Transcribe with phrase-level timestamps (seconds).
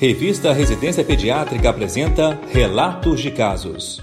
[0.00, 4.02] Revista Residência Pediátrica apresenta Relatos de Casos.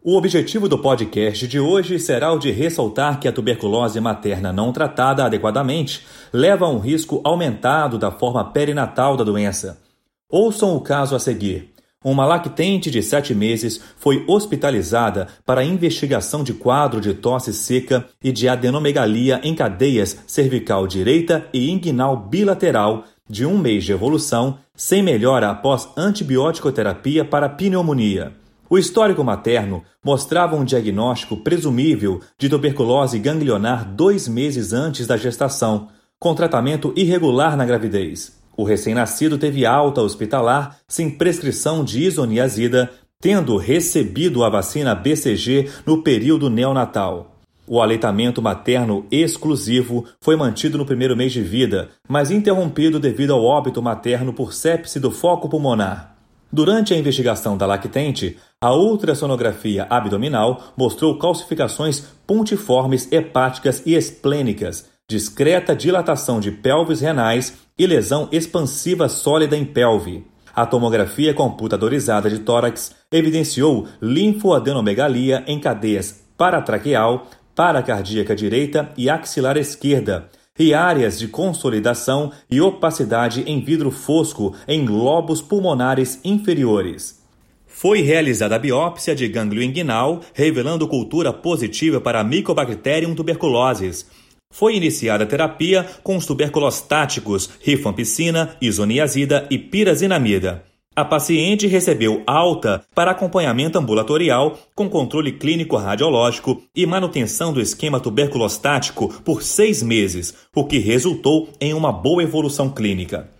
[0.00, 4.72] O objetivo do podcast de hoje será o de ressaltar que a tuberculose materna não
[4.72, 9.82] tratada adequadamente leva a um risco aumentado da forma perinatal da doença.
[10.30, 11.74] Ouçam o caso a seguir.
[12.04, 18.30] Uma lactente de sete meses foi hospitalizada para investigação de quadro de tosse seca e
[18.30, 25.02] de adenomegalia em cadeias cervical direita e inguinal bilateral de um mês de evolução, sem
[25.02, 28.32] melhora após antibiótico-terapia para pneumonia.
[28.68, 35.88] O histórico materno mostrava um diagnóstico presumível de tuberculose ganglionar dois meses antes da gestação,
[36.18, 38.38] com tratamento irregular na gravidez.
[38.56, 42.90] O recém-nascido teve alta hospitalar sem prescrição de isoniazida,
[43.20, 47.29] tendo recebido a vacina BCG no período neonatal.
[47.72, 53.44] O aleitamento materno exclusivo foi mantido no primeiro mês de vida, mas interrompido devido ao
[53.44, 56.16] óbito materno por sepse do foco pulmonar.
[56.52, 65.72] Durante a investigação da lactente, a ultrassonografia abdominal mostrou calcificações pontiformes hepáticas e esplênicas, discreta
[65.72, 70.26] dilatação de pelvis renais e lesão expansiva sólida em pelve.
[70.52, 77.26] A tomografia computadorizada de tórax evidenciou linfoadenomegalia em cadeias paratraqueal,
[77.60, 84.86] paracardíaca direita e axilar esquerda, e áreas de consolidação e opacidade em vidro fosco em
[84.86, 87.20] lobos pulmonares inferiores.
[87.66, 94.06] Foi realizada a biópsia de gânglio inguinal, revelando cultura positiva para Mycobacterium tuberculosis.
[94.50, 100.69] Foi iniciada a terapia com os tuberculostáticos rifampicina, isoniazida e pirazinamida.
[101.00, 107.98] A paciente recebeu alta para acompanhamento ambulatorial com controle clínico radiológico e manutenção do esquema
[107.98, 113.30] tuberculostático por seis meses, o que resultou em uma boa evolução clínica.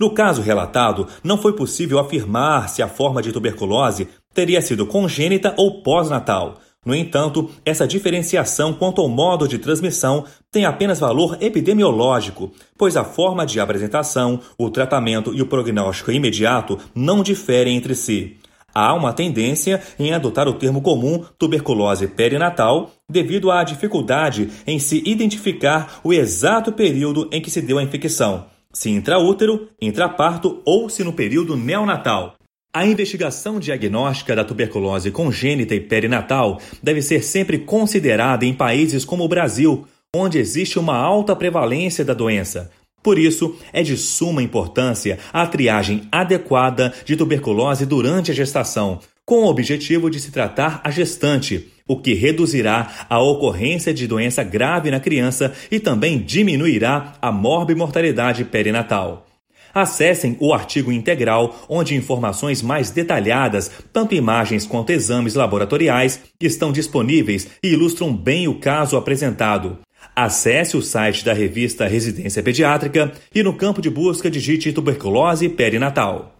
[0.00, 5.52] No caso relatado, não foi possível afirmar se a forma de tuberculose teria sido congênita
[5.58, 12.52] ou pós-natal, no entanto, essa diferenciação quanto ao modo de transmissão tem apenas valor epidemiológico,
[12.76, 18.36] pois a forma de apresentação, o tratamento e o prognóstico imediato não diferem entre si.
[18.74, 25.00] Há uma tendência em adotar o termo comum tuberculose perinatal devido à dificuldade em se
[25.06, 31.04] identificar o exato período em que se deu a infecção, se intraútero, intraparto ou se
[31.04, 32.34] no período neonatal.
[32.76, 39.22] A investigação diagnóstica da tuberculose congênita e perinatal deve ser sempre considerada em países como
[39.22, 42.72] o Brasil, onde existe uma alta prevalência da doença.
[43.00, 49.44] Por isso, é de suma importância a triagem adequada de tuberculose durante a gestação, com
[49.44, 54.90] o objetivo de se tratar a gestante, o que reduzirá a ocorrência de doença grave
[54.90, 59.28] na criança e também diminuirá a morbimortalidade perinatal.
[59.74, 67.48] Acessem o artigo integral, onde informações mais detalhadas, tanto imagens quanto exames laboratoriais, estão disponíveis
[67.62, 69.78] e ilustram bem o caso apresentado.
[70.14, 76.32] Acesse o site da revista Residência Pediátrica e no campo de busca digite tuberculose perinatal.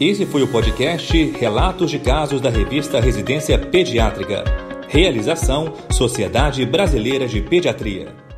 [0.00, 4.44] Esse foi o podcast Relatos de Casos da revista Residência Pediátrica.
[4.88, 8.29] Realização Sociedade Brasileira de Pediatria.